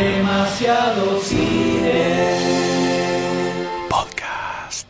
[0.00, 2.14] Demasiado cine.
[3.90, 4.88] Podcast.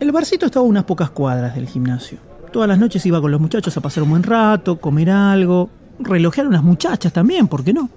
[0.00, 2.16] El barcito estaba a unas pocas cuadras del gimnasio.
[2.50, 5.68] Todas las noches iba con los muchachos a pasar un buen rato, comer algo,
[5.98, 7.90] relojear unas muchachas también, ¿por qué no?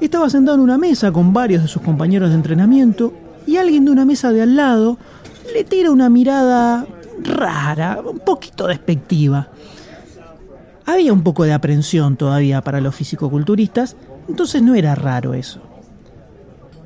[0.00, 3.12] Estaba sentado en una mesa con varios de sus compañeros de entrenamiento
[3.46, 4.98] y alguien de una mesa de al lado
[5.58, 6.86] le tira una mirada
[7.20, 9.48] rara, un poquito despectiva.
[10.86, 13.96] Había un poco de aprensión todavía para los fisicoculturistas,
[14.28, 15.60] entonces no era raro eso.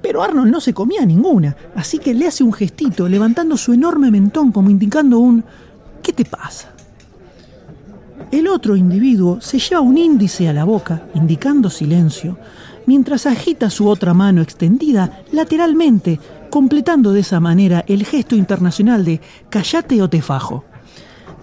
[0.00, 4.10] Pero Arnold no se comía ninguna, así que le hace un gestito levantando su enorme
[4.10, 5.44] mentón como indicando un
[6.02, 6.70] ¿qué te pasa?
[8.30, 12.38] El otro individuo se lleva un índice a la boca, indicando silencio,
[12.86, 16.18] mientras agita su otra mano extendida lateralmente,
[16.52, 20.66] completando de esa manera el gesto internacional de callate o te fajo.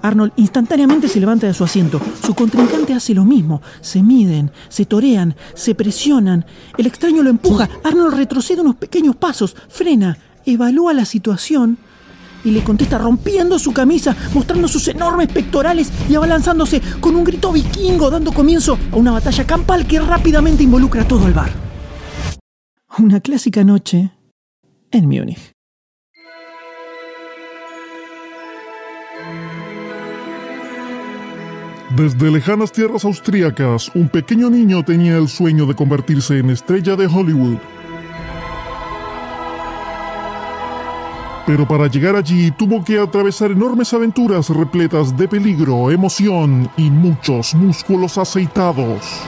[0.04, 2.00] Arnold instantáneamente se levanta de su asiento.
[2.24, 3.60] Su contrincante hace lo mismo.
[3.82, 6.46] Se miden, se torean, se presionan.
[6.78, 7.68] El extraño lo empuja.
[7.84, 11.80] Arnold retrocede unos pequeños pasos, frena, evalúa la situación
[12.44, 17.52] y le contesta rompiendo su camisa, mostrando sus enormes pectorales y abalanzándose con un grito
[17.52, 21.50] vikingo, dando comienzo a una batalla campal que rápidamente involucra a todo el bar.
[23.00, 24.12] Una clásica noche
[24.92, 25.52] en Múnich.
[31.96, 37.08] Desde lejanas tierras austríacas, un pequeño niño tenía el sueño de convertirse en estrella de
[37.08, 37.58] Hollywood.
[41.48, 47.56] Pero para llegar allí tuvo que atravesar enormes aventuras repletas de peligro, emoción y muchos
[47.56, 49.24] músculos aceitados.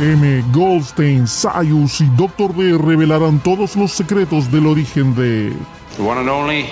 [0.00, 0.44] M.
[0.52, 2.52] Goldstein, Sayus y Dr.
[2.54, 5.52] D revelarán todos los secretos del origen de
[5.96, 6.64] The one and only,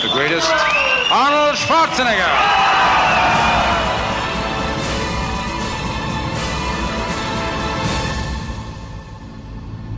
[0.00, 0.48] the greatest,
[1.12, 2.24] Arnold Schwarzenegger.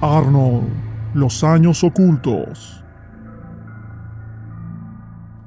[0.01, 0.69] Arnold,
[1.15, 2.83] los años ocultos.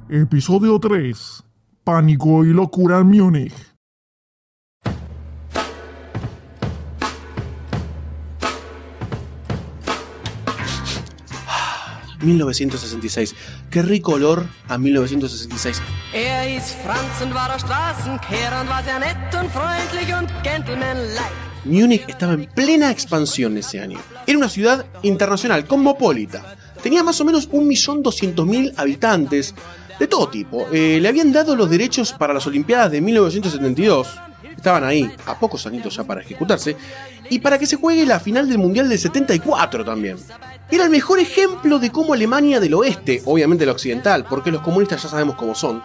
[0.08, 1.44] Episodio 3.
[1.84, 3.75] Pánico y locura en Múnich.
[12.26, 13.34] 1966.
[13.70, 15.80] Qué rico olor a 1966.
[16.12, 16.62] Er.
[21.64, 23.98] Múnich estaba en plena expansión ese año.
[24.26, 26.56] Era una ciudad internacional, cosmopolita.
[26.82, 29.54] Tenía más o menos 1.200.000 habitantes,
[29.98, 30.66] de todo tipo.
[30.72, 34.08] Eh, le habían dado los derechos para las Olimpiadas de 1972.
[34.56, 36.76] Estaban ahí, a pocos añitos ya para ejecutarse.
[37.30, 40.16] Y para que se juegue la final del Mundial del 74 también.
[40.70, 45.02] Era el mejor ejemplo de cómo Alemania del oeste, obviamente la occidental, porque los comunistas
[45.02, 45.82] ya sabemos cómo son,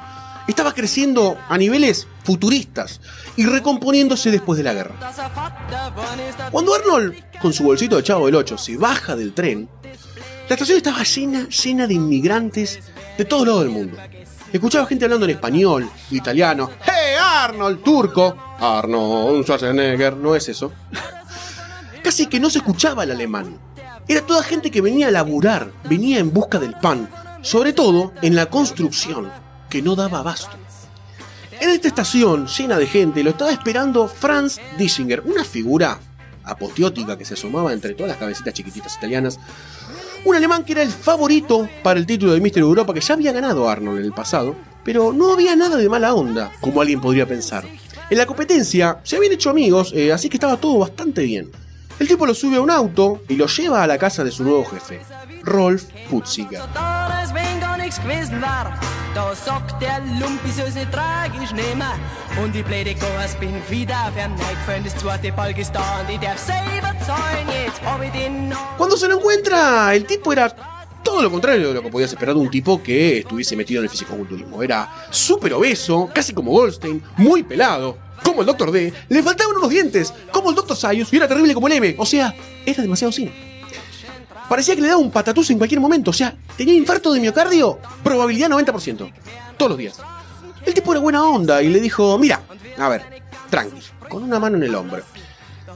[0.48, 3.00] estaba creciendo a niveles futuristas
[3.36, 4.96] y recomponiéndose después de la guerra.
[6.52, 9.70] Cuando Arnold, con su bolsito de chavo del 8, se baja del tren,
[10.50, 12.80] la estación estaba llena, llena de inmigrantes
[13.18, 13.98] de todos lados del mundo.
[14.52, 17.82] Escuchaba gente hablando en español, italiano, ¡Hey Arnold!
[17.84, 20.74] turco, Arnold Schwarzenegger, no es eso.
[22.12, 23.58] Casi que no se escuchaba el alemán.
[24.06, 27.10] Era toda gente que venía a laburar, venía en busca del pan,
[27.42, 29.32] sobre todo en la construcción,
[29.70, 30.58] que no daba abasto.
[31.62, 36.02] En esta estación llena de gente lo estaba esperando Franz Dischinger, una figura
[36.44, 39.40] apoteótica que se asomaba entre todas las cabecitas chiquititas italianas.
[40.26, 43.32] Un alemán que era el favorito para el título de Mister Europa que ya había
[43.32, 47.26] ganado Arnold en el pasado, pero no había nada de mala onda, como alguien podría
[47.26, 47.66] pensar.
[48.10, 51.50] En la competencia se habían hecho amigos, eh, así que estaba todo bastante bien.
[52.02, 54.44] El tipo lo sube a un auto y lo lleva a la casa de su
[54.44, 55.02] nuevo jefe,
[55.44, 56.60] Rolf Putziger.
[68.78, 72.36] Cuando se lo encuentra, el tipo era todo lo contrario de lo que podías esperar
[72.36, 74.62] de un tipo que estuviese metido en el fisicoculturismo.
[74.64, 78.72] Era súper obeso, casi como Goldstein, muy pelado, como el Dr.
[78.72, 80.78] D, le faltaban unos dientes, como el Dr.
[80.78, 81.96] Sayus, y era terrible como el M.
[81.98, 82.34] O sea,
[82.66, 83.52] era demasiado cine.
[84.48, 87.80] Parecía que le daba un patatús en cualquier momento, o sea, tenía infarto de miocardio,
[88.04, 89.12] probabilidad 90%,
[89.58, 89.98] todos los días.
[90.66, 92.42] El tipo era buena onda y le dijo, mira,
[92.78, 95.02] a ver, tranqui, con una mano en el hombro.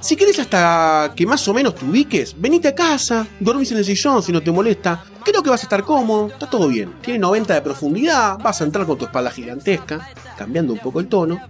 [0.05, 3.85] Si querés hasta que más o menos te ubiques, venite a casa, dormís en el
[3.85, 5.03] sillón si no te molesta.
[5.23, 6.93] Creo que vas a estar cómodo, está todo bien.
[7.01, 10.07] Tiene 90 de profundidad, vas a entrar con tu espalda gigantesca,
[10.37, 11.41] cambiando un poco el tono.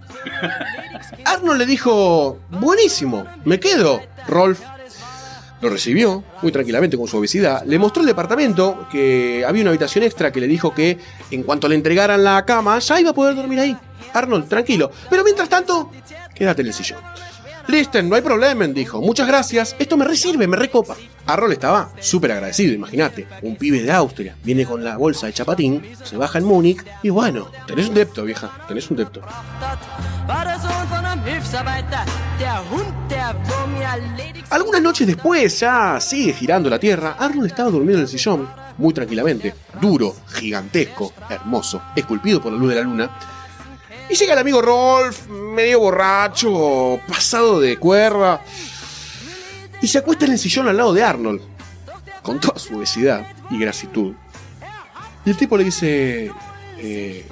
[1.26, 4.62] Arnold le dijo, buenísimo, me quedo, Rolf.
[5.60, 7.62] Lo recibió muy tranquilamente con su obesidad.
[7.66, 10.96] Le mostró el departamento, que había una habitación extra que le dijo que
[11.30, 13.76] en cuanto le entregaran la cama, ya iba a poder dormir ahí.
[14.14, 14.90] Arnold, tranquilo.
[15.10, 15.90] Pero mientras tanto,
[16.34, 17.00] quédate en el sillón.
[17.68, 19.00] Listen, no hay problema, dijo.
[19.00, 19.74] Muchas gracias.
[19.78, 20.96] Esto me resirve, me recopa.
[21.26, 23.26] Arnold estaba súper agradecido, imagínate.
[23.42, 27.10] Un pibe de Austria viene con la bolsa de chapatín, se baja en Múnich y
[27.10, 28.50] bueno, tenés un depto, vieja.
[28.68, 29.20] Tenés un depto.
[34.50, 38.48] Algunas noches después, ya sigue girando la tierra, Arnold estaba durmiendo en el sillón,
[38.78, 43.10] muy tranquilamente, duro, gigantesco, hermoso, esculpido por la luz de la luna.
[44.08, 48.40] Y llega el amigo Rolf, medio borracho, pasado de cuerda,
[49.82, 51.40] y se acuesta en el sillón al lado de Arnold,
[52.22, 54.14] con toda su obesidad y grasitud.
[55.24, 56.30] Y el tipo le dice,
[56.78, 57.26] eh,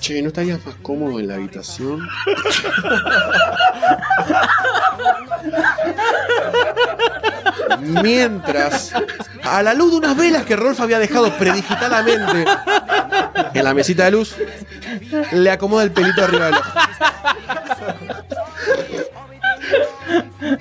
[0.00, 2.00] che, ¿no estarías más cómodo en la habitación?
[7.80, 8.92] Mientras,
[9.42, 12.44] a la luz de unas velas que Rolf había dejado predigitalmente
[13.54, 14.34] en la mesita de luz,
[15.32, 16.70] le acomoda el pelito arriba del ojo.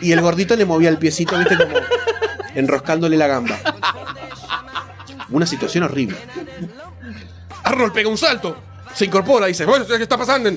[0.01, 1.74] Y el gordito le movía el piecito, viste, como
[2.56, 3.57] enroscándole la gamba.
[5.30, 6.18] Una situación horrible.
[7.63, 8.57] Arnold pega un salto,
[8.94, 10.51] se incorpora y dice, bueno, ¿qué está pasando?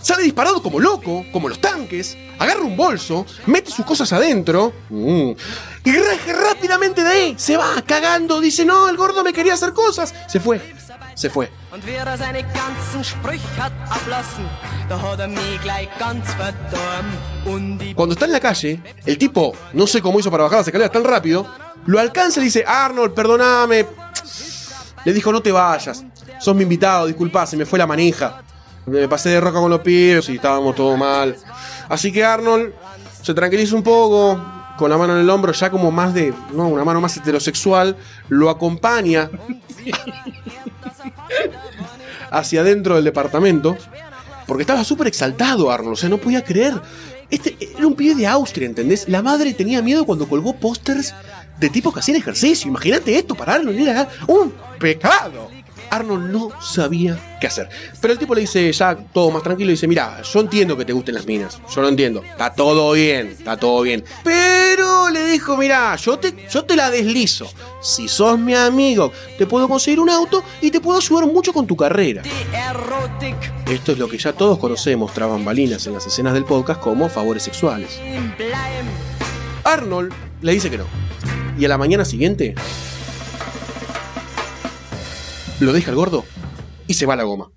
[0.00, 5.30] Sale disparado como loco, como los tanques, agarra un bolso, mete sus cosas adentro mm,
[5.84, 7.34] y raja rápidamente de ahí.
[7.36, 10.14] Se va cagando, dice, no, el gordo me quería hacer cosas.
[10.28, 10.60] Se fue,
[11.14, 11.50] se fue.
[11.72, 12.46] Er er
[17.94, 20.92] Cuando está en la calle, el tipo, no sé cómo hizo para bajar las escaleras
[20.92, 21.46] tan rápido,
[21.86, 23.86] lo alcanza y le dice, Arnold, perdoname.
[25.04, 26.04] Le dijo, no te vayas,
[26.40, 28.42] sos mi invitado, disculpa, se me fue la manija.
[28.88, 31.36] Me pasé de roca con los pibes y estábamos todo mal.
[31.88, 32.72] Así que Arnold
[33.22, 34.40] se tranquiliza un poco,
[34.78, 37.96] con la mano en el hombro, ya como más de, no, una mano más heterosexual,
[38.28, 39.30] lo acompaña
[42.30, 43.76] hacia adentro del departamento,
[44.46, 46.80] porque estaba súper exaltado Arnold, o sea, no podía creer.
[47.30, 49.08] Este era un pibe de Austria, ¿entendés?
[49.08, 51.14] La madre tenía miedo cuando colgó pósters
[51.58, 52.68] de tipos que hacían ejercicio.
[52.68, 55.50] Imagínate esto para Arnold, era un pecado.
[55.90, 57.68] Arnold no sabía qué hacer.
[58.00, 60.92] Pero el tipo le dice, ya todo más tranquilo, dice, mira, yo entiendo que te
[60.92, 64.04] gusten las minas, yo lo entiendo, está todo bien, está todo bien.
[64.24, 67.50] Pero le dijo, mira, yo te, yo te la deslizo.
[67.80, 71.66] Si sos mi amigo, te puedo conseguir un auto y te puedo ayudar mucho con
[71.66, 72.22] tu carrera.
[73.66, 77.08] Esto es lo que ya todos conocemos tras bambalinas en las escenas del podcast como
[77.08, 78.00] favores sexuales.
[79.64, 80.84] Arnold le dice que no.
[81.58, 82.54] Y a la mañana siguiente
[85.60, 86.24] lo deja el gordo
[86.86, 87.50] y se va a la goma.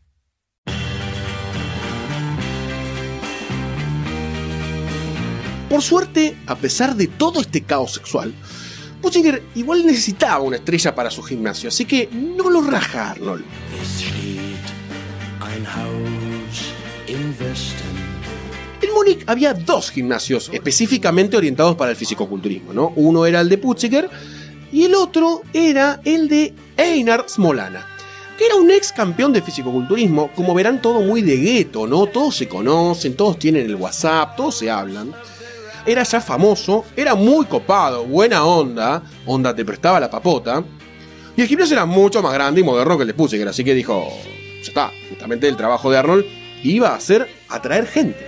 [5.70, 8.34] Por suerte, a pesar de todo este caos sexual,
[9.02, 13.46] Putzinger igual necesitaba una estrella para su gimnasio, así que no lo raja Arnold.
[18.82, 22.92] En Múnich había dos gimnasios específicamente orientados para el fisicoculturismo, ¿no?
[22.96, 24.10] Uno era el de Putziger
[24.72, 27.88] y el otro era el de Einar Smolana,
[28.42, 30.32] que era un ex campeón de fisicoculturismo.
[30.34, 32.08] Como verán, todo muy de gueto, ¿no?
[32.08, 35.14] Todos se conocen, todos tienen el WhatsApp, todos se hablan.
[35.86, 40.64] Era ya famoso, era muy copado, buena onda, onda te prestaba la papota.
[41.38, 43.76] Y el gimnasio era mucho más grande y moderno que el de Putziger, así que
[43.76, 44.08] dijo,
[44.64, 46.26] ya está, justamente el trabajo de Arnold
[46.64, 48.26] iba a ser atraer gente.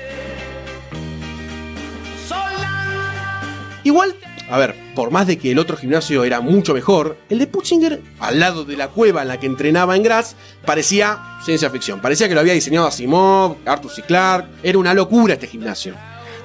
[3.83, 4.15] Igual,
[4.53, 8.03] a ver, por más de que el otro gimnasio era mucho mejor, el de Putzinger,
[8.19, 11.99] al lado de la cueva en la que entrenaba en Graz, parecía ciencia ficción.
[12.01, 14.03] Parecía que lo había diseñado Asimov, Arthur C.
[14.03, 14.49] Clarke.
[14.61, 15.95] Era una locura este gimnasio.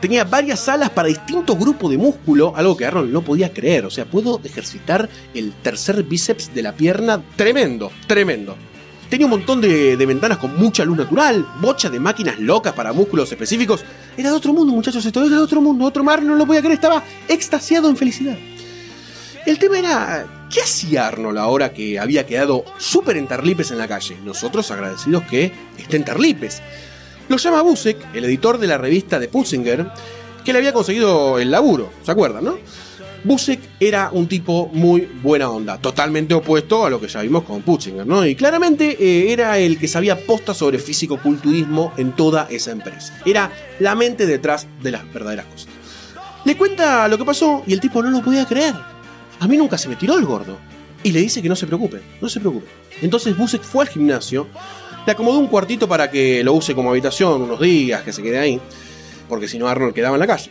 [0.00, 3.84] Tenía varias salas para distintos grupos de músculo, algo que Arnold no podía creer.
[3.84, 7.22] O sea, puedo ejercitar el tercer bíceps de la pierna.
[7.36, 8.56] Tremendo, tremendo.
[9.08, 12.92] Tenía un montón de, de ventanas con mucha luz natural, bocha de máquinas locas para
[12.92, 13.84] músculos específicos.
[14.16, 16.60] Era de otro mundo, muchachos, esto era de otro mundo, otro mar, no lo podía
[16.60, 18.36] creer, estaba extasiado en felicidad.
[19.46, 23.88] El tema era, ¿qué hacía Arnold ahora que había quedado súper en Tarlipes en la
[23.88, 24.18] calle?
[24.22, 26.60] Nosotros agradecidos que esté en Tarlipes.
[27.28, 29.90] Lo llama Busek, el editor de la revista de Putzinger,
[30.44, 32.58] que le había conseguido el laburo, ¿se acuerdan, no?
[33.24, 37.62] Busek era un tipo muy buena onda, totalmente opuesto a lo que ya vimos con
[37.62, 38.24] Putzinger, ¿no?
[38.24, 43.20] Y claramente eh, era el que sabía posta sobre físico-culturismo en toda esa empresa.
[43.26, 45.68] Era la mente detrás de las verdaderas cosas.
[46.44, 48.74] Le cuenta lo que pasó y el tipo no lo podía creer.
[49.40, 50.58] A mí nunca se me tiró el gordo.
[51.02, 52.66] Y le dice que no se preocupe, no se preocupe.
[53.02, 54.48] Entonces Busek fue al gimnasio,
[55.06, 58.38] le acomodó un cuartito para que lo use como habitación unos días, que se quede
[58.38, 58.60] ahí,
[59.28, 60.50] porque si no Arnold quedaba en la calle.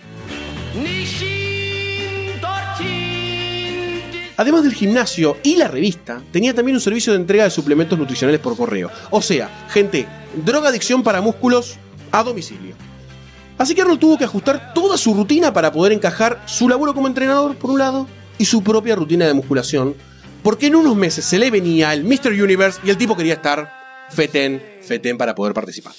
[4.37, 8.39] Además del gimnasio y la revista, tenía también un servicio de entrega de suplementos nutricionales
[8.39, 8.91] por correo.
[9.09, 10.07] O sea, gente,
[10.45, 11.77] drogadicción para músculos
[12.11, 12.75] a domicilio.
[13.57, 17.07] Así que Arnold tuvo que ajustar toda su rutina para poder encajar su laburo como
[17.07, 19.95] entrenador, por un lado, y su propia rutina de musculación,
[20.43, 22.31] porque en unos meses se le venía el Mr.
[22.31, 23.73] Universe y el tipo quería estar
[24.11, 25.93] fetén, fetén para poder participar.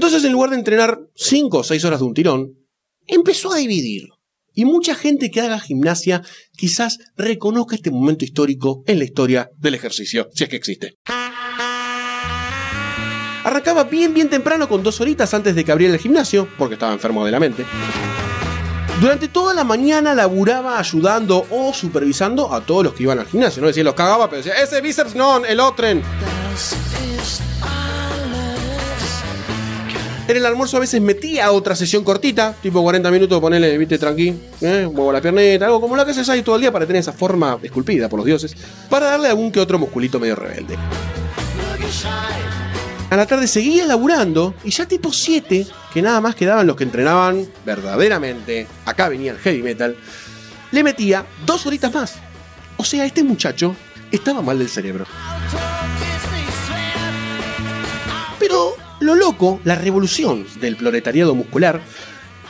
[0.00, 2.54] Entonces, en lugar de entrenar 5 o 6 horas de un tirón,
[3.06, 4.08] empezó a dividir.
[4.54, 6.22] Y mucha gente que haga gimnasia
[6.56, 10.94] quizás reconozca este momento histórico en la historia del ejercicio, si es que existe.
[13.44, 16.94] Arrancaba bien, bien temprano con dos horitas antes de que abriera el gimnasio, porque estaba
[16.94, 17.66] enfermo de la mente.
[19.02, 23.60] Durante toda la mañana laburaba ayudando o supervisando a todos los que iban al gimnasio.
[23.60, 25.88] No decía, los cagaba, pero decía, ese bíceps no, el otro.
[30.30, 34.32] En el almuerzo a veces metía otra sesión cortita, tipo 40 minutos, ponerle, viste, tranqui,
[34.60, 34.88] ¿eh?
[35.12, 37.58] la pierneta, algo como lo que haces ahí todo el día para tener esa forma
[37.60, 38.54] esculpida por los dioses,
[38.88, 40.76] para darle algún que otro musculito medio rebelde.
[43.10, 46.84] A la tarde seguía laburando y ya tipo 7, que nada más quedaban los que
[46.84, 49.96] entrenaban verdaderamente, acá venía el heavy metal,
[50.70, 52.14] le metía dos horitas más.
[52.76, 53.74] O sea, este muchacho
[54.12, 55.06] estaba mal del cerebro.
[58.38, 61.80] Pero lo loco, la revolución del proletariado muscular,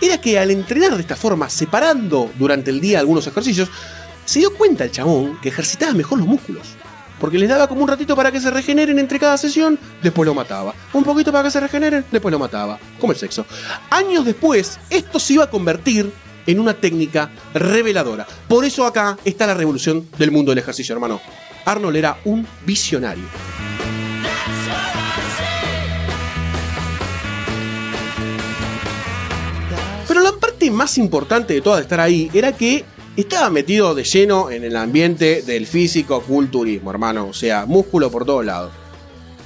[0.01, 3.69] era que al entrenar de esta forma, separando durante el día algunos ejercicios,
[4.25, 6.69] se dio cuenta el chabón que ejercitaba mejor los músculos.
[7.21, 10.35] Porque les daba como un ratito para que se regeneren entre cada sesión, después lo
[10.35, 10.75] mataba.
[10.95, 12.79] Un poquito para que se regeneren, después lo mataba.
[12.99, 13.45] Como el sexo.
[13.91, 16.11] Años después, esto se iba a convertir
[16.47, 18.27] en una técnica reveladora.
[18.49, 21.21] Por eso acá está la revolución del mundo del ejercicio, hermano.
[21.67, 23.25] Arnold era un visionario.
[30.61, 32.85] Parte más importante de toda de estar ahí era que
[33.17, 37.29] estaba metido de lleno en el ambiente del físico-culturismo, hermano.
[37.29, 38.71] O sea, músculo por todos lados.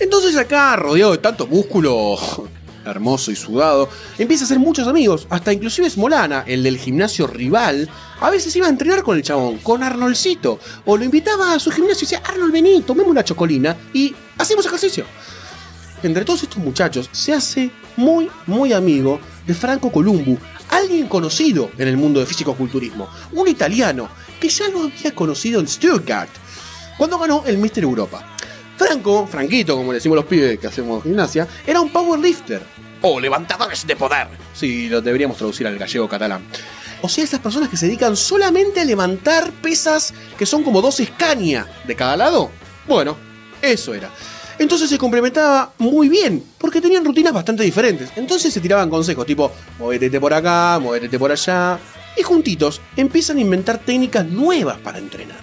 [0.00, 2.16] Entonces acá, rodeado de tanto músculo
[2.84, 5.28] hermoso y sudado, empieza a hacer muchos amigos.
[5.30, 7.88] Hasta inclusive Smolana, el del gimnasio rival,
[8.20, 10.58] a veces iba a entrenar con el chabón, con Arnoldcito.
[10.84, 14.66] O lo invitaba a su gimnasio y decía, Arnold, vení, tomemos una chocolina y hacemos
[14.66, 15.04] ejercicio.
[16.02, 20.38] Entre todos estos muchachos se hace muy, muy amigo de Franco Columbu,
[20.76, 24.08] alguien conocido en el mundo de físico-culturismo, un italiano
[24.40, 26.30] que ya lo había conocido en Stuttgart,
[26.98, 28.36] cuando ganó el Mister Europa.
[28.76, 32.62] Franco, Franquito, como le decimos los pibes que hacemos gimnasia, era un powerlifter,
[33.02, 36.42] o levantadores de poder, si lo deberíamos traducir al gallego catalán.
[37.02, 40.98] O sea, esas personas que se dedican solamente a levantar pesas que son como dos
[41.00, 42.50] escañas de cada lado.
[42.88, 43.16] Bueno,
[43.60, 44.10] eso era.
[44.58, 48.10] Entonces se complementaba muy bien, porque tenían rutinas bastante diferentes.
[48.16, 51.78] Entonces se tiraban consejos tipo, muévete por acá, muévete por allá.
[52.16, 55.38] Y juntitos empiezan a inventar técnicas nuevas para entrenar.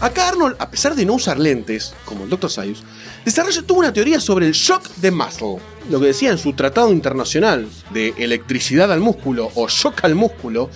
[0.00, 2.50] Acá Arnold, a pesar de no usar lentes, como el Dr.
[2.50, 2.84] Sayus,
[3.24, 5.56] desarrolla toda una teoría sobre el shock de muscle,
[5.90, 10.70] lo que decía en su tratado internacional de electricidad al músculo o shock al músculo,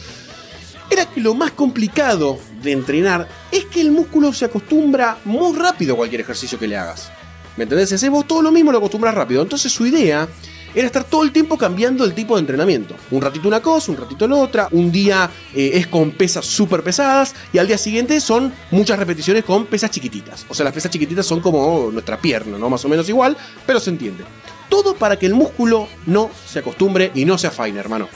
[0.91, 5.95] era que lo más complicado de entrenar es que el músculo se acostumbra muy rápido
[5.95, 7.11] a cualquier ejercicio que le hagas.
[7.57, 7.91] ¿Me entendés?
[7.91, 9.43] Si vos todo lo mismo, lo acostumbras rápido.
[9.43, 10.29] Entonces su idea
[10.75, 12.95] era estar todo el tiempo cambiando el tipo de entrenamiento.
[13.11, 14.69] Un ratito una cosa, un ratito la otra.
[14.71, 19.45] Un día eh, es con pesas súper pesadas y al día siguiente son muchas repeticiones
[19.45, 20.47] con pesas chiquititas.
[20.49, 22.71] O sea, las pesas chiquititas son como nuestra pierna, ¿no?
[22.71, 23.37] Más o menos igual,
[23.67, 24.25] pero se entiende.
[24.69, 28.09] Todo para que el músculo no se acostumbre y no se afaine, hermano.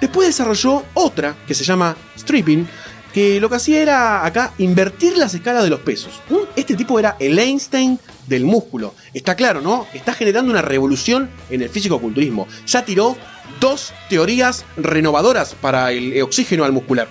[0.00, 2.66] Después desarrolló otra que se llama stripping,
[3.12, 6.20] que lo que hacía era acá invertir las escalas de los pesos.
[6.54, 8.94] Este tipo era el Einstein del músculo.
[9.14, 9.86] Está claro, ¿no?
[9.94, 12.46] Está generando una revolución en el físico-culturismo.
[12.66, 13.16] Ya tiró
[13.60, 17.08] dos teorías renovadoras para el oxígeno al muscular.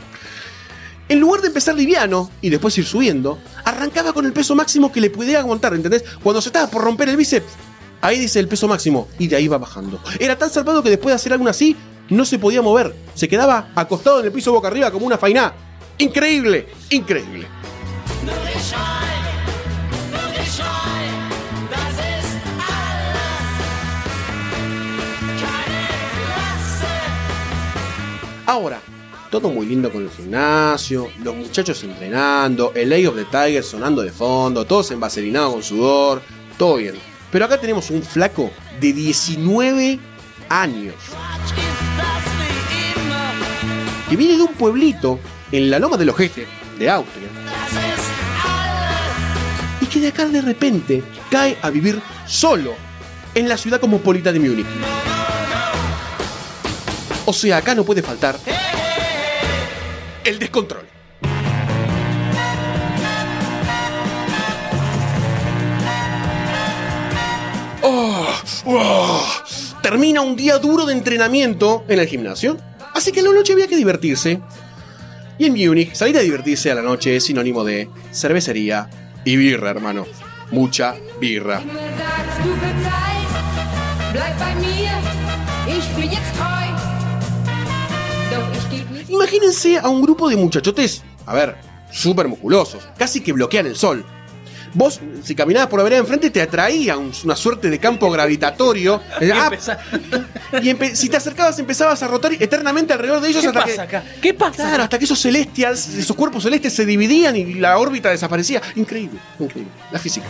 [1.10, 5.00] En lugar de empezar liviano y después ir subiendo, arrancaba con el peso máximo que
[5.00, 6.04] le pudiera aguantar, ¿entendés?
[6.22, 7.54] Cuando se estaba por romper el bíceps,
[8.02, 10.02] ahí dice el peso máximo y de ahí va bajando.
[10.20, 11.78] Era tan salvado que después de hacer algo así,
[12.10, 12.94] no se podía mover.
[13.16, 15.54] Se quedaba acostado en el piso boca arriba como una fainá.
[15.98, 17.48] Increíble, increíble.
[28.48, 28.80] Ahora,
[29.30, 34.02] todo muy lindo con el gimnasio, los muchachos entrenando, el Eye of the Tiger sonando
[34.02, 36.22] de fondo, todos envaselinados con sudor,
[36.58, 36.96] todo bien.
[37.30, 38.50] Pero acá tenemos un flaco
[38.80, 40.00] de 19
[40.48, 40.96] años.
[44.10, 45.20] Que viene de un pueblito
[45.52, 46.48] en la loma del ojete
[46.80, 47.28] de Austria.
[49.92, 52.76] que de acá de repente cae a vivir solo
[53.36, 54.97] en la ciudad cosmopolita de Múnich.
[57.30, 58.40] O sea, acá no puede faltar
[60.24, 60.86] el descontrol.
[67.84, 68.28] Oh,
[68.66, 69.28] oh.
[69.84, 72.58] Termina un día duro de entrenamiento en el gimnasio,
[72.94, 74.40] así que a la noche había que divertirse.
[75.38, 78.90] Y en Múnich, salir a divertirse a la noche es sinónimo de cervecería
[79.26, 80.06] y birra, hermano.
[80.52, 81.62] Mucha birra.
[84.40, 84.92] Bei mir,
[85.68, 86.97] ich bin jetzt treu.
[89.10, 91.56] Imagínense a un grupo de muchachotes, a ver,
[91.92, 94.06] súper musculosos, casi que bloquean el sol.
[94.74, 99.02] Vos, si caminabas por la vereda enfrente, te atraía un- una suerte de campo gravitatorio.
[99.22, 99.80] Y Ah, empezá-
[100.62, 103.88] y empe- si te acercabas, empezabas a rotar eternamente alrededor de ellos ¿Qué hasta pasa
[103.88, 103.96] que.
[103.98, 104.04] acá?
[104.22, 104.56] ¿Qué pasa?
[104.68, 108.62] Claro, hasta que esos celestials, esos cuerpos celestes se dividían y la órbita desaparecía.
[108.76, 109.72] Increíble, increíble.
[109.92, 110.28] La física.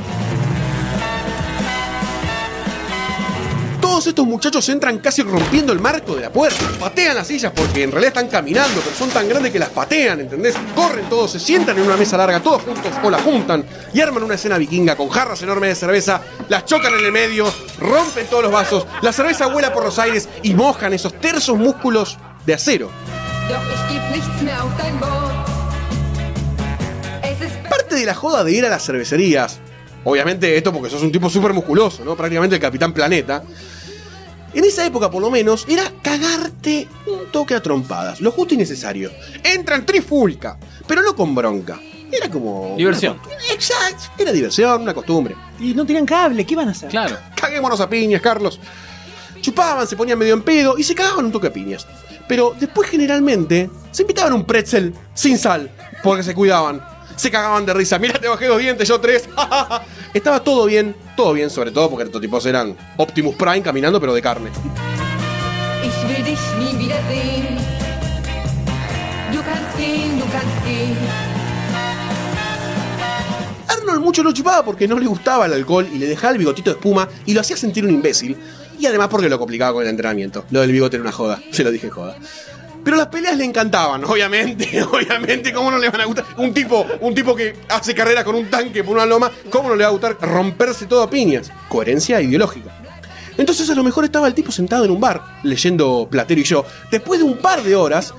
[3.98, 6.64] Todos estos muchachos entran casi rompiendo el marco de la puerta.
[6.80, 10.20] Patean las sillas porque en realidad están caminando, pero son tan grandes que las patean,
[10.20, 10.54] ¿entendés?
[10.76, 14.22] Corren todos, se sientan en una mesa larga, todos juntos o la juntan y arman
[14.22, 18.44] una escena vikinga con jarras enormes de cerveza, las chocan en el medio, rompen todos
[18.44, 22.92] los vasos, la cerveza vuela por los aires y mojan esos tersos músculos de acero.
[27.68, 29.58] Parte de la joda de ir a las cervecerías,
[30.04, 32.16] obviamente esto porque sos un tipo súper musculoso, ¿no?
[32.16, 33.42] Prácticamente el capitán planeta.
[34.54, 38.58] En esa época, por lo menos, era cagarte un toque a trompadas, lo justo y
[38.58, 39.12] necesario.
[39.44, 41.80] Entran trifulca, pero no con bronca.
[42.12, 42.76] Era como.
[42.78, 43.20] Diversión.
[43.52, 45.36] Exacto, era diversión, una costumbre.
[45.60, 46.90] Y no tenían cable, ¿qué van a hacer?
[46.90, 47.18] Claro.
[47.36, 48.60] Caguémonos a piñas, Carlos.
[49.42, 51.86] Chupaban, se ponían medio en pedo y se cagaban un toque a piñas.
[52.28, 55.70] Pero después, generalmente, se invitaban un pretzel sin sal,
[56.04, 56.97] porque se cuidaban.
[57.18, 57.98] Se cagaban de risa.
[57.98, 59.28] Mira, te bajé dos dientes, yo tres.
[60.14, 64.14] Estaba todo bien, todo bien, sobre todo porque estos tipos eran Optimus Prime caminando, pero
[64.14, 64.52] de carne.
[73.68, 76.70] Arnold mucho lo chupaba porque no le gustaba el alcohol y le dejaba el bigotito
[76.70, 78.38] de espuma y lo hacía sentir un imbécil.
[78.80, 80.46] Y además porque lo complicaba con el entrenamiento.
[80.52, 82.16] Lo del bigote era una joda, se lo dije joda.
[82.88, 86.24] Pero las peleas le encantaban, obviamente, obviamente, ¿cómo no le van a gustar?
[86.38, 89.76] Un tipo, un tipo que hace carrera con un tanque por una loma, ¿cómo no
[89.76, 91.52] le va a gustar romperse todo a piñas?
[91.68, 92.74] Coherencia ideológica.
[93.38, 96.66] Entonces a lo mejor estaba el tipo sentado en un bar, leyendo Platero y yo,
[96.90, 98.14] después de un par de horas,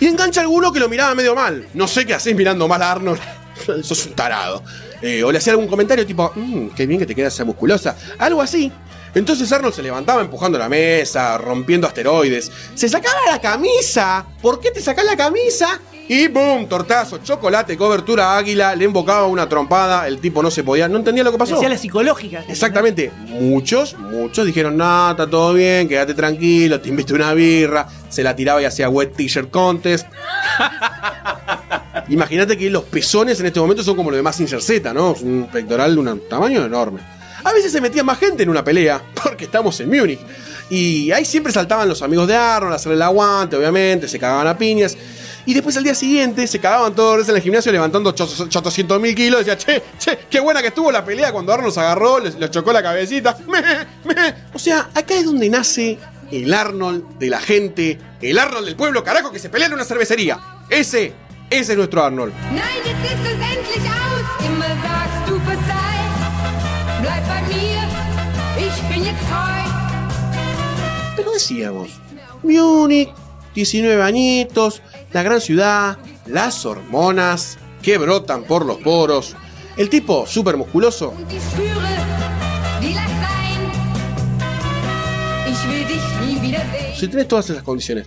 [0.00, 1.66] y engancha a alguno que lo miraba medio mal.
[1.72, 3.20] No sé qué haces mirando mal a Arnold.
[3.82, 4.62] Sos un tarado.
[5.02, 7.96] Eh, o le hacía algún comentario tipo, "Mm, qué bien que te quedas esa musculosa.
[8.18, 8.72] Algo así.
[9.14, 12.50] Entonces Arnold se levantaba empujando la mesa, rompiendo asteroides.
[12.74, 14.26] Se sacaba la camisa.
[14.42, 15.80] ¿Por qué te sacás la camisa?
[16.08, 20.86] Y boom, tortazo, chocolate, cobertura águila, le embocaba una trompada, el tipo no se podía,
[20.86, 21.56] no entendía lo que pasó.
[21.56, 22.44] Hacía la psicológica.
[22.46, 23.10] Exactamente.
[23.26, 27.88] Muchos, muchos dijeron, no, está todo bien, quédate tranquilo, te invito una birra.
[28.08, 30.06] Se la tiraba y hacía wet t-shirt contest.
[32.08, 35.12] Imagínate que los pezones en este momento son como los de Mazinger Z, ¿no?
[35.20, 37.00] Un pectoral de un tamaño enorme.
[37.42, 40.20] A veces se metía más gente en una pelea, porque estamos en Múnich.
[40.68, 44.46] Y ahí siempre saltaban los amigos de Arnold a hacerle el aguante, obviamente, se cagaban
[44.46, 44.96] a piñas.
[45.46, 49.44] Y después al día siguiente se cagaban todos en el gimnasio levantando 800 mil kilos.
[49.44, 52.72] Decía, che, che, qué buena que estuvo la pelea cuando Arnold se agarró, les chocó
[52.72, 53.38] la cabecita.
[53.46, 53.62] Me,
[54.04, 54.34] me.
[54.52, 55.98] O sea, acá es donde nace
[56.32, 59.84] el Arnold de la gente, el Arnold del pueblo, carajo, que se pelea en una
[59.84, 60.40] cervecería.
[60.68, 61.12] Ese,
[61.50, 62.34] ese es nuestro Arnold.
[62.52, 64.46] Nein, jetzt ist es endlich aus.
[64.46, 65.96] Immer sagst du verzeih.
[67.00, 69.56] Bleib bei mir, ich bin jetzt treu.
[71.16, 72.00] Pero decíamos,
[72.42, 73.10] Múnich,
[73.54, 74.82] 19 añitos,
[75.12, 79.36] la gran ciudad, las hormonas que brotan por los poros,
[79.76, 81.14] el tipo súper musculoso.
[86.96, 88.06] Si tenés todas esas condiciones,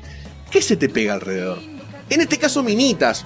[0.49, 1.78] ¿qué se te pega alrededor?
[2.09, 3.25] En este caso, minitas.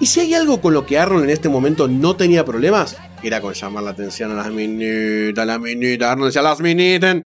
[0.00, 3.40] Y si hay algo con lo que Arnold en este momento no tenía problemas, era
[3.40, 6.08] con llamar la atención a las minitas, las minitas.
[6.08, 7.22] Arnold decía, las minitas.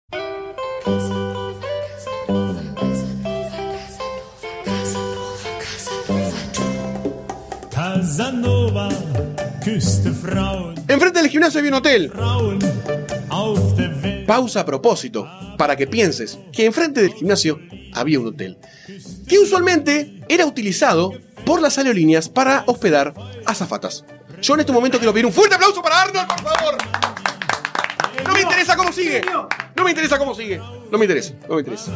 [10.87, 12.11] Enfrente del gimnasio había un hotel.
[14.25, 17.59] Pausa a propósito, para que pienses que enfrente del gimnasio
[17.93, 18.57] había un hotel,
[19.27, 21.13] que usualmente era utilizado
[21.45, 23.13] por las aerolíneas para hospedar
[23.45, 24.05] azafatas.
[24.41, 26.77] Yo en este momento quiero pedir un fuerte aplauso para Arnold, por favor.
[28.25, 29.21] No me interesa cómo sigue.
[29.75, 30.57] No me interesa cómo sigue.
[30.91, 31.33] No me interesa.
[31.47, 31.91] No me interesa.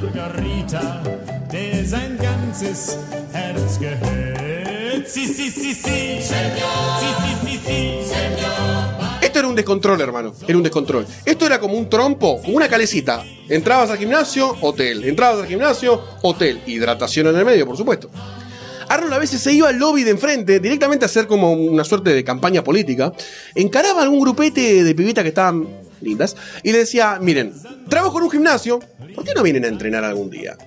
[5.07, 6.21] Sí, sí, sí, sí.
[6.21, 6.99] Señor.
[6.99, 9.06] Sí, sí, sí, sí.
[9.57, 10.33] Descontrol, hermano.
[10.47, 11.05] Era un descontrol.
[11.25, 13.25] Esto era como un trompo, como una calecita.
[13.49, 15.03] Entrabas al gimnasio, hotel.
[15.03, 16.61] Entrabas al gimnasio, hotel.
[16.65, 18.09] Hidratación en el medio, por supuesto.
[18.89, 22.13] Arnold a veces se iba al lobby de enfrente, directamente a hacer como una suerte
[22.13, 23.11] de campaña política.
[23.53, 25.67] Encaraba a algún grupete de pibitas que estaban
[25.99, 27.53] lindas y le decía: Miren,
[27.89, 28.79] trabajo en un gimnasio,
[29.13, 30.57] ¿por qué no vienen a entrenar algún día?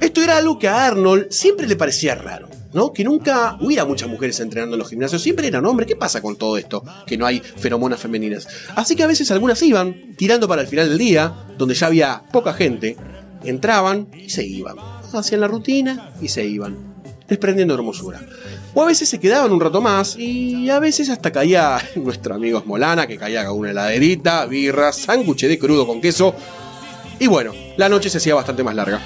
[0.00, 2.92] Esto era algo que a Arnold siempre le parecía raro, ¿no?
[2.92, 5.86] Que nunca hubiera muchas mujeres entrenando en los gimnasios, siempre eran hombres.
[5.86, 6.84] ¿Qué pasa con todo esto?
[7.06, 8.46] Que no hay feromonas femeninas.
[8.74, 12.22] Así que a veces algunas iban, tirando para el final del día, donde ya había
[12.32, 12.96] poca gente,
[13.44, 14.76] entraban y se iban.
[15.12, 16.76] Hacían la rutina y se iban,
[17.28, 18.20] desprendiendo hermosura.
[18.74, 22.60] O a veces se quedaban un rato más y a veces hasta caía nuestro amigo
[22.60, 26.34] Smolana, que caía con una heladerita, birra, sándwich de crudo con queso.
[27.18, 29.02] Y bueno, la noche se hacía bastante más larga.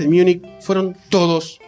[0.00, 1.60] En Múnich fueron todos,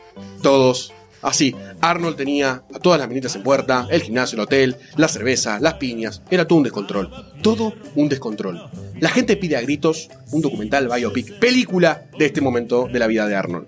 [0.43, 0.93] todos
[1.23, 1.55] así.
[1.81, 5.75] Arnold tenía a todas las minitas en puerta, el gimnasio, el hotel, la cerveza, las
[5.75, 6.23] piñas.
[6.31, 7.11] Era todo un descontrol.
[7.43, 8.71] Todo un descontrol.
[9.01, 13.27] La gente pide a gritos un documental biopic, película de este momento de la vida
[13.27, 13.67] de Arnold.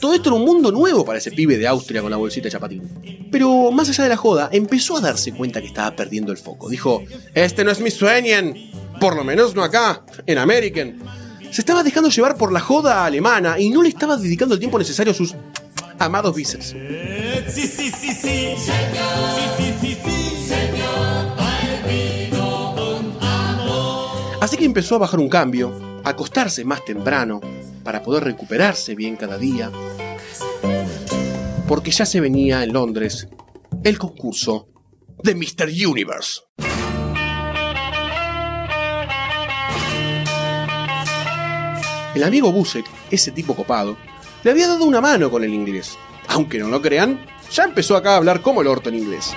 [0.00, 2.52] Todo esto era un mundo nuevo para ese pibe de Austria con la bolsita de
[2.52, 3.28] chapatín.
[3.30, 6.70] Pero más allá de la joda, empezó a darse cuenta que estaba perdiendo el foco.
[6.70, 8.54] Dijo, este no es mi sueño,
[8.98, 10.98] por lo menos no acá, en American.
[11.50, 14.78] Se estaba dejando llevar por la joda alemana y no le estaba dedicando el tiempo
[14.78, 15.34] necesario a sus
[15.98, 16.76] amados bíceps.
[17.48, 18.54] Sí, sí, sí, sí.
[24.40, 27.40] Así que empezó a bajar un cambio, a acostarse más temprano,
[27.84, 29.70] para poder recuperarse bien cada día.
[31.68, 33.28] Porque ya se venía en Londres
[33.84, 34.68] el concurso
[35.22, 35.68] de Mr.
[35.86, 36.40] Universe.
[42.14, 43.96] El amigo Busek, ese tipo copado,
[44.42, 45.96] le había dado una mano con el inglés.
[46.28, 49.32] Aunque no lo crean, ya empezó acá a hablar como el orto en inglés.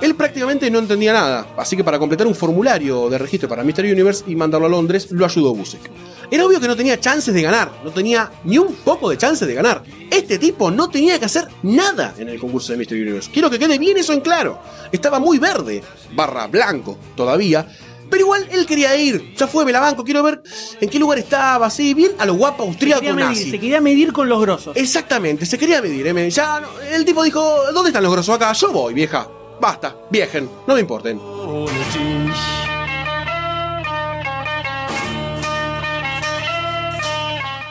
[0.00, 3.84] Él prácticamente no entendía nada, así que para completar un formulario de registro para Mr.
[3.84, 5.90] Universe y mandarlo a Londres, lo ayudó Busek.
[6.30, 9.46] Era obvio que no tenía chances de ganar, no tenía ni un poco de chances
[9.46, 9.82] de ganar.
[10.10, 12.94] Este tipo no tenía que hacer nada en el concurso de Mr.
[12.94, 13.30] Universe.
[13.32, 14.60] Quiero que quede bien eso en claro.
[14.90, 15.82] Estaba muy verde,
[16.14, 17.66] barra blanco todavía,
[18.10, 19.34] pero igual él quería ir.
[19.36, 20.42] Ya fue, me la banco, quiero ver
[20.80, 23.50] en qué lugar estaba, así, bien a lo guapo Se austríaco quería, medir, nazi.
[23.50, 24.76] se quería medir con los grosos.
[24.76, 26.06] Exactamente, se quería medir.
[26.06, 26.12] ¿eh?
[26.14, 28.52] Me- Ya, no- el tipo dijo, ¿dónde están los grosos acá?
[28.52, 29.28] Yo voy, vieja.
[29.60, 31.20] Basta, viajen, no me importen.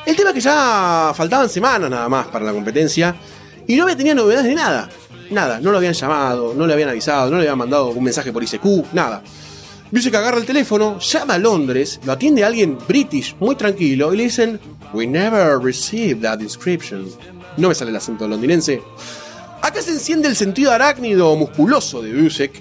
[0.06, 3.16] El tema es que ya faltaban semanas nada más para la competencia
[3.66, 4.90] y no había tenido novedades de nada.
[5.30, 8.32] Nada, no lo habían llamado, no le habían avisado, no le habían mandado un mensaje
[8.34, 9.24] por ICQ, nada.
[9.94, 14.18] Dice que agarra el teléfono, llama a Londres, lo atiende alguien british, muy tranquilo, y
[14.18, 14.60] le dicen,
[14.92, 17.08] We never received that inscription.
[17.58, 18.82] No me sale el acento londinense.
[19.62, 22.60] Acá se enciende el sentido arácnido musculoso de Busek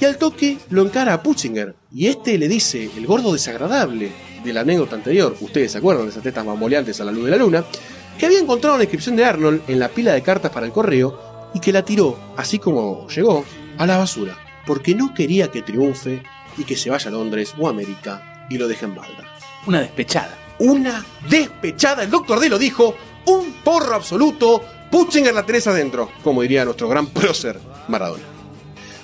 [0.00, 1.74] y al toque lo encara a Putzinger.
[1.94, 4.10] Y este le dice, el gordo desagradable
[4.42, 7.32] de la anécdota anterior, ustedes se acuerdan de esas tetas bamboleantes a la luz de
[7.32, 7.62] la luna,
[8.18, 11.50] que había encontrado una inscripción de Arnold en la pila de cartas para el correo
[11.52, 13.44] y que la tiró, así como llegó,
[13.76, 16.22] a la basura, porque no quería que triunfe
[16.58, 19.24] y que se vaya a Londres o a América y lo deje en balda.
[19.66, 20.36] Una despechada.
[20.58, 26.42] Una despechada, el doctor D lo dijo, un porro absoluto, Putzinger la tenés adentro, como
[26.42, 28.24] diría nuestro gran prócer Maradona.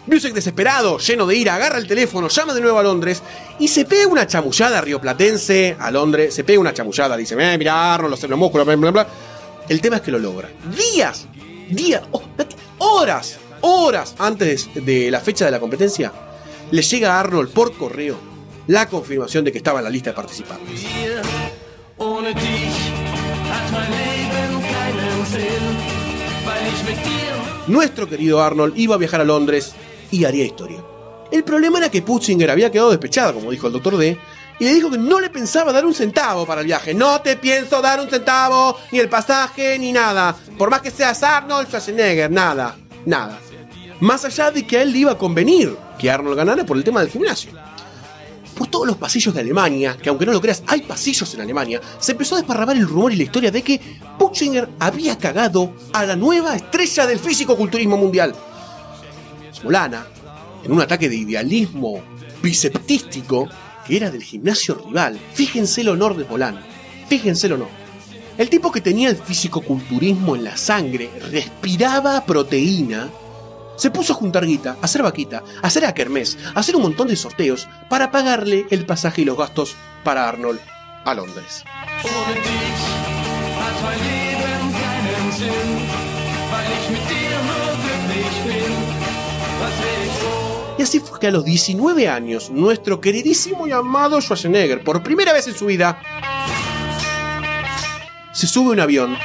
[0.06, 3.22] Busek desesperado, lleno de ira, agarra el teléfono, llama de nuevo a Londres
[3.58, 6.34] y se pega una chamullada rioplatense a Londres.
[6.34, 9.06] Se pega una chamullada, dice, eh, mirá, Arnold, los músculos, bla, bla, bla.
[9.66, 10.50] El tema es que lo logra.
[10.76, 11.26] Días,
[11.70, 12.22] días, oh,
[12.78, 16.12] horas, horas antes de la fecha de la competencia,
[16.70, 18.34] le llega a Arnold por correo
[18.66, 20.84] la confirmación de que estaba en la lista de participantes.
[27.66, 29.72] Nuestro querido Arnold iba a viajar a Londres
[30.10, 30.82] y haría historia.
[31.30, 34.18] El problema era que Putzinger había quedado despechado, como dijo el doctor D,
[34.58, 36.94] y le dijo que no le pensaba dar un centavo para el viaje.
[36.94, 40.36] No te pienso dar un centavo, ni el pasaje, ni nada.
[40.56, 43.40] Por más que seas Arnold Schwarzenegger, nada, nada.
[44.00, 46.84] Más allá de que a él le iba a convenir que Arnold ganara por el
[46.84, 47.52] tema del gimnasio.
[48.56, 51.80] Por todos los pasillos de Alemania, que aunque no lo creas, hay pasillos en Alemania,
[51.98, 53.80] se empezó a desparramar el rumor y la historia de que
[54.18, 58.34] Putzinger había cagado a la nueva estrella del físico-culturismo mundial.
[59.52, 60.06] Smolana,
[60.64, 62.00] en un ataque de idealismo
[62.42, 63.48] biceptístico
[63.86, 66.60] que era del gimnasio rival, fíjense el honor de Polán,
[67.08, 67.68] fíjense el honor.
[68.36, 73.08] El tipo que tenía el fisicoculturismo en la sangre, respiraba proteína,
[73.76, 76.82] se puso a juntar guita, a hacer vaquita, a hacer a kermés, a hacer un
[76.82, 80.60] montón de sorteos para pagarle el pasaje y los gastos para Arnold
[81.04, 81.64] a Londres.
[90.76, 95.32] Y así fue que a los 19 años, nuestro queridísimo y amado Schwarzenegger, por primera
[95.32, 96.00] vez en su vida,
[98.32, 99.16] se sube un avión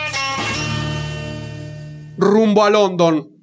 [2.17, 3.38] rumbo a London.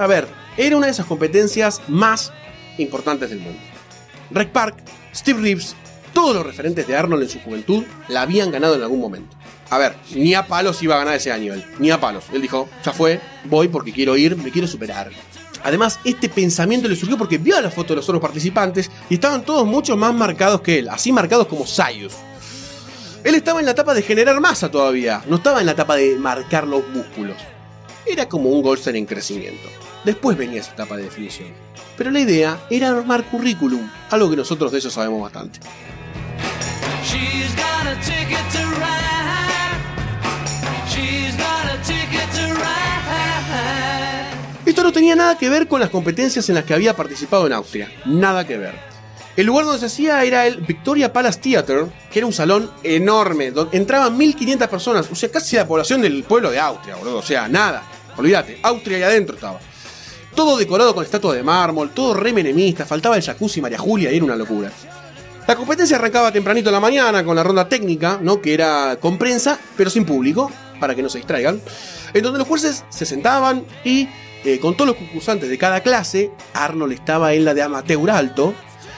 [0.00, 2.32] A ver, era una de esas competencias más
[2.78, 3.60] importantes del mundo.
[4.30, 4.76] Rec Park,
[5.14, 5.76] Steve Reeves,
[6.14, 9.36] todos los referentes de Arnold en su juventud la habían ganado en algún momento.
[9.68, 12.24] A ver, ni a palos iba a ganar ese año él, ni a palos.
[12.32, 15.10] Él dijo, ya fue, voy porque quiero ir, me quiero superar.
[15.64, 19.44] Además, este pensamiento le surgió porque vio la foto de los otros participantes y estaban
[19.44, 22.14] todos mucho más marcados que él, así marcados como Sayus.
[23.22, 26.16] Él estaba en la etapa de generar masa todavía, no estaba en la etapa de
[26.16, 27.36] marcar los músculos.
[28.06, 29.68] Era como un Goldstein en crecimiento.
[30.04, 31.48] Después venía esa etapa de definición.
[31.96, 35.60] Pero la idea era armar currículum, algo que nosotros de eso sabemos bastante.
[44.64, 47.52] Esto no tenía nada que ver con las competencias en las que había participado en
[47.52, 47.92] Austria.
[48.06, 48.74] Nada que ver.
[49.36, 53.50] El lugar donde se hacía era el Victoria Palace Theater, que era un salón enorme,
[53.50, 57.18] donde entraban 1500 personas, o sea, casi la población del pueblo de Austria, boludo.
[57.18, 57.82] O sea, nada.
[58.16, 59.58] Olvídate, Austria ahí adentro estaba.
[60.34, 64.16] Todo decorado con estatuas de mármol, todo re menemista, faltaba el jacuzzi María Julia y
[64.16, 64.70] era una locura.
[65.46, 68.40] La competencia arrancaba tempranito en la mañana con la ronda técnica, ¿no?
[68.40, 71.60] Que era con prensa, pero sin público, para que no se distraigan.
[72.14, 74.08] En donde los jueces se sentaban y
[74.44, 78.54] eh, con todos los concursantes de cada clase, Arnold estaba en la de amateur alto,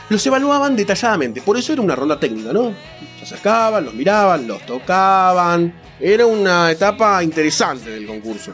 [0.08, 1.40] los evaluaban detalladamente.
[1.42, 2.74] Por eso era una ronda técnica, ¿no?
[3.18, 5.74] Se acercaban, los miraban, los tocaban.
[5.98, 8.52] Era una etapa interesante del concurso.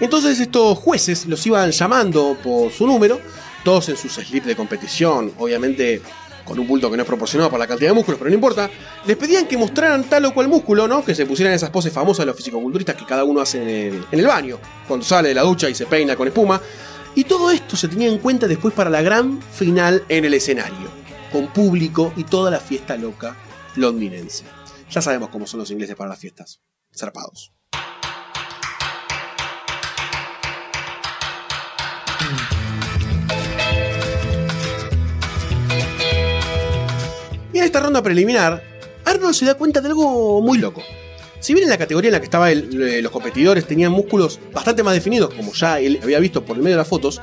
[0.00, 3.20] Entonces estos jueces los iban llamando por su número,
[3.64, 6.02] todos en sus slips de competición, obviamente
[6.48, 8.70] con un bulto que no es proporcionado por la cantidad de músculos, pero no importa.
[9.06, 11.04] Les pedían que mostraran tal o cual músculo, ¿no?
[11.04, 14.04] Que se pusieran esas poses famosas de los fisicoculturistas que cada uno hace en el,
[14.10, 16.60] en el baño, cuando sale de la ducha y se peina con espuma.
[17.14, 20.88] Y todo esto se tenía en cuenta después para la gran final en el escenario,
[21.30, 23.36] con público y toda la fiesta loca
[23.76, 24.44] londinense.
[24.90, 26.60] Ya sabemos cómo son los ingleses para las fiestas.
[26.96, 27.57] Zarpados.
[37.58, 38.62] En esta ronda preliminar,
[39.04, 40.80] Arnold se da cuenta de algo muy loco.
[41.40, 42.68] Si bien en la categoría en la que estaban
[43.02, 46.76] los competidores tenían músculos bastante más definidos, como ya él había visto por el medio
[46.76, 47.20] de las fotos,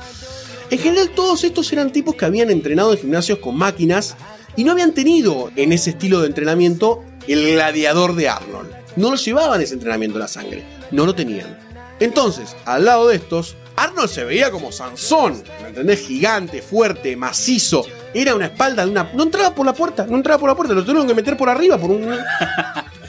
[0.68, 4.14] en general todos estos eran tipos que habían entrenado en gimnasios con máquinas
[4.56, 8.70] y no habían tenido en ese estilo de entrenamiento el gladiador de Arnold.
[8.96, 11.58] No lo llevaban ese entrenamiento en la sangre, no lo tenían.
[11.98, 16.06] Entonces, al lado de estos, Arnold se veía como Sansón, ¿me entendés?
[16.06, 17.86] Gigante, fuerte, macizo.
[18.16, 19.10] Era una espalda de una.
[19.14, 21.50] No entraba por la puerta, no entraba por la puerta, lo tuvieron que meter por
[21.50, 22.08] arriba por un.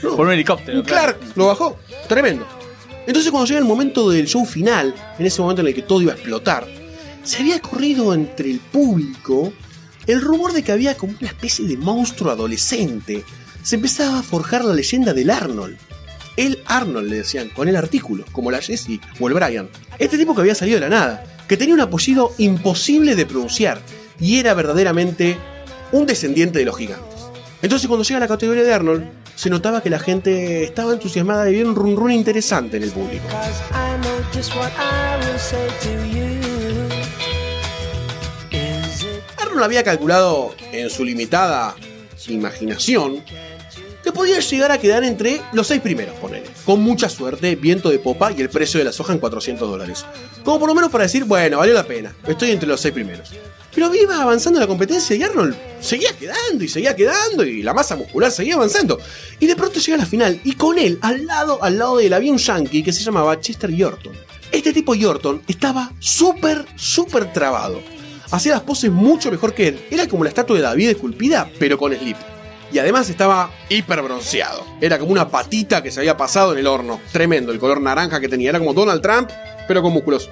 [0.02, 0.78] No, Por un helicóptero.
[0.78, 1.76] un Clark lo bajó.
[2.06, 2.46] Tremendo.
[3.04, 6.00] Entonces, cuando llega el momento del show final, en ese momento en el que todo
[6.02, 6.68] iba a explotar,
[7.24, 9.52] se había corrido entre el público
[10.06, 13.24] el rumor de que había como una especie de monstruo adolescente.
[13.64, 15.76] Se empezaba a forjar la leyenda del Arnold.
[16.36, 19.68] El Arnold, le decían, con el artículo, como la Jessie o el Brian.
[19.98, 23.80] Este tipo que había salido de la nada, que tenía un apellido imposible de pronunciar
[24.20, 25.36] y era verdaderamente
[25.92, 27.26] un descendiente de los gigantes.
[27.62, 31.52] Entonces, cuando llega la categoría de Arnold, se notaba que la gente estaba entusiasmada de
[31.52, 33.24] ver un run run interesante en el público.
[39.38, 41.74] Arnold había calculado en su limitada
[42.28, 43.22] imaginación
[44.08, 46.46] que podía llegar a quedar entre los seis primeros, ponele.
[46.64, 50.06] Con mucha suerte, viento de popa y el precio de la soja en 400 dólares.
[50.42, 53.34] Como por lo menos para decir, bueno, valió la pena, estoy entre los seis primeros.
[53.74, 57.96] Pero iba avanzando la competencia y Arnold seguía quedando y seguía quedando y la masa
[57.96, 58.98] muscular seguía avanzando.
[59.40, 62.14] Y de pronto llega la final y con él, al lado, al lado de él,
[62.14, 64.14] había un yankee que se llamaba Chester Yorton.
[64.50, 67.82] Este tipo Yorton estaba súper, súper trabado.
[68.30, 69.80] Hacía las poses mucho mejor que él.
[69.90, 72.16] Era como la estatua de David esculpida, pero con slip.
[72.70, 74.64] Y además estaba hiper bronceado.
[74.80, 77.00] Era como una patita que se había pasado en el horno.
[77.12, 78.50] Tremendo, el color naranja que tenía.
[78.50, 79.30] Era como Donald Trump,
[79.66, 80.30] pero con músculos.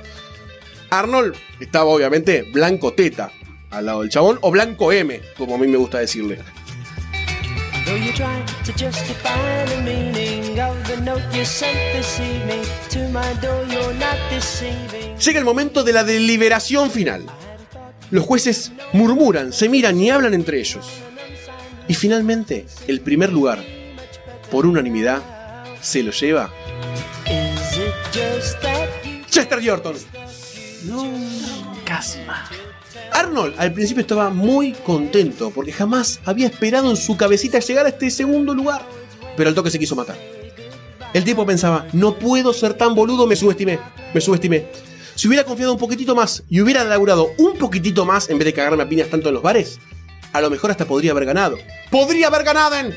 [0.90, 3.33] Arnold estaba obviamente blanco teta
[3.70, 6.38] al lado del chabón, o blanco M, como a mí me gusta decirle.
[15.25, 17.25] Llega el momento de la deliberación final.
[18.11, 20.87] Los jueces murmuran, se miran y hablan entre ellos.
[21.88, 23.62] Y finalmente, el primer lugar,
[24.51, 25.22] por unanimidad,
[25.81, 26.53] se lo lleva
[29.31, 29.94] Chester Jordan.
[31.85, 32.49] Casi más.
[33.12, 37.90] Arnold al principio estaba muy contento porque jamás había esperado en su cabecita llegar a
[37.90, 38.83] este segundo lugar.
[39.37, 40.16] Pero al toque se quiso matar.
[41.12, 43.79] El tipo pensaba, no puedo ser tan boludo, me subestimé,
[44.12, 44.66] me subestimé.
[45.14, 48.53] Si hubiera confiado un poquitito más y hubiera laburado un poquitito más en vez de
[48.53, 49.79] cagarme a piñas tanto en los bares,
[50.37, 51.59] a lo mejor hasta podría haber ganado.
[51.90, 52.77] ¡Podría haber ganado!
[52.77, 52.94] En...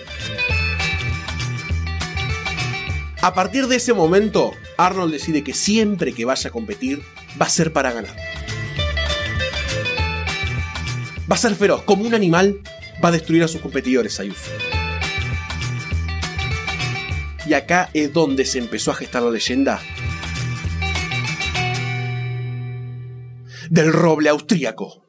[3.22, 7.02] A partir de ese momento, Arnold decide que siempre que vaya a competir,
[7.42, 8.16] va a ser para ganar.
[11.32, 12.60] Va a ser feroz, como un animal,
[13.04, 14.38] va a destruir a sus competidores, Sayus.
[17.46, 19.80] Y acá es donde se empezó a gestar la leyenda
[23.70, 25.09] del roble austríaco.